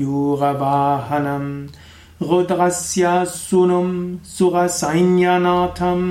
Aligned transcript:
रुद्रस्य 2.30 3.04
सुनुं 3.36 3.88
सुरसैन्यनाथं 4.34 6.02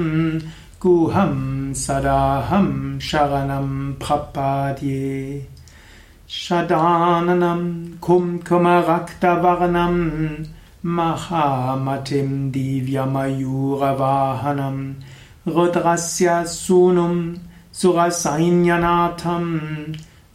गुहं 0.82 1.36
सदाहं 1.86 2.68
शरणं 3.10 3.70
प्रपाद्ये 4.02 5.14
षदाननं 6.38 7.62
कुङ्कुमरक्तवर्णं 8.06 9.96
महामतिं 10.98 12.28
दिव्यमयूरवाहनं 12.56 13.16
रुद्रस्य 15.56 16.36
सूनुं 16.48 17.16
सुरसैन्यनाथं 17.80 19.48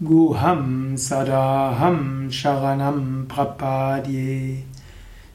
गुहं 0.09 0.65
सदाहं 1.05 2.01
शरणं 2.39 2.99
प्रपाद्ये 3.35 4.35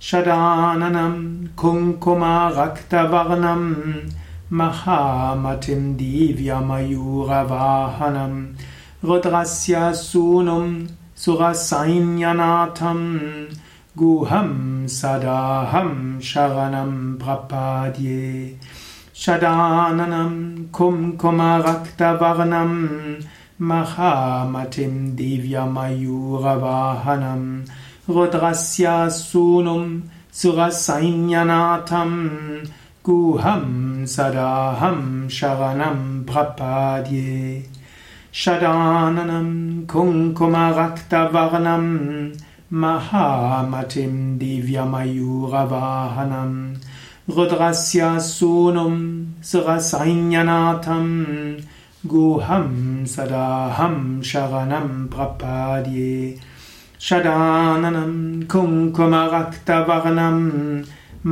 षदाननं 0.09 1.15
कुङ्कुमरक्तवर्णं 1.61 3.63
महामतिं 4.63 5.81
दिव्यमयूरवाहनं 6.01 6.75
रुद्रस्य 9.05 9.93
सूनुं 9.93 10.87
सुरसैन्यनाथं 11.17 13.19
गुहं 13.97 14.87
सदाहं 14.87 16.19
शरणं 16.19 17.13
प्रपाद्ये। 17.13 18.55
षदाननं 19.15 20.63
कुङ्कुमरक्तवर्णं 20.63 22.87
महामतिं 23.61 25.15
दिव्यमयूरवाहनं। 25.15 27.65
रुद्रस्य 28.13 29.09
सूनुं 29.09 30.01
सुरसैन्यनाथं 30.33 32.29
गुहं 33.05 34.05
सदाहं 34.05 35.29
शरणं 35.29 36.23
प्रपाद्ये 36.23 37.78
कुङ्कुमरक्तवर्णं 39.91 41.85
महामतिं 42.81 44.13
दिव्यमयूरवाहनं 44.37 44.91
रुद्रस्य 47.35 48.01
सूनुं 48.27 48.95
सुरसैन्यनाथं 49.51 51.07
गुहं 52.11 52.67
सदाहं 53.13 53.97
शरणं 54.31 54.89
प्रपाद्ये 55.15 56.13
षदाननं 57.07 58.13
कुङ्कुमरक्तवर्णं 58.51 60.39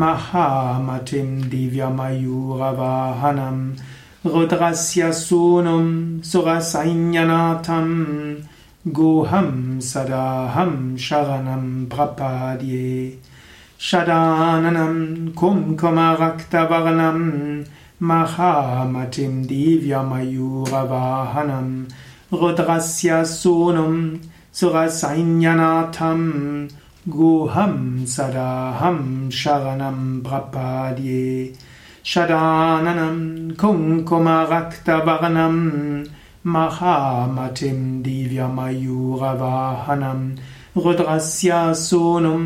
महामतिं 0.01 1.29
दिव्यमयूरवाहनं 1.49 1.97
रुद्रस्य 4.33 5.13
सूनुं 5.13 6.21
सुरसैन्यनाथं 6.21 7.87
गुहं 8.87 9.79
सदाहं 9.79 10.97
शरणं 10.97 11.85
प्रपाद्ये। 11.85 13.17
षदाननं 13.79 15.27
कुङ्कुमरक्तवर्णं 15.27 17.19
महामतिं 18.01 19.43
दिव्यमयूरवाहनं 19.43 21.85
रुद्रस्य 22.37 23.25
सूनुं 23.25 24.17
सुरसैन्यनाथं 24.53 26.21
गुहं 27.09 28.05
सदाहं 28.05 29.29
शरणं 29.29 30.19
प्रपाद्ये 30.19 31.53
षदाननं 32.11 33.17
कुङ्कुमरक्तवर्णं 33.61 35.55
महामतिं 36.53 37.79
दिव्यमयूरवाहनं 38.03 38.61
रुद्रस्य 40.83 41.51
सूनुं 41.83 42.43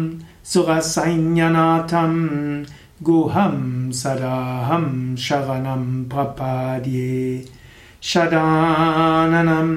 सुरसैन्यनाथं 0.52 2.16
गुहं 3.10 3.58
सदाहं 4.02 4.88
शरणं 5.26 5.84
प्रपाद्ये 6.14 7.14
षदाननं 8.14 9.70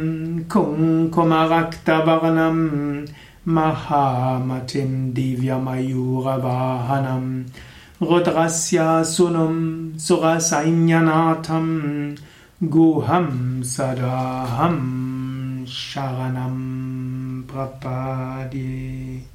कुङ्कुमरक्तवर्णं 0.55 2.59
महामतिं 3.59 4.91
दिव्यमयूरवाहनं 5.21 7.29
रुद्रस्य 8.03 8.85
सुनुं 9.05 9.99
सुरसैन्यनाथं 9.99 11.67
गुहं 12.63 13.29
सदाहं 13.63 14.77
शरणं 15.71 16.57
प्रपाद्ये 17.43 19.34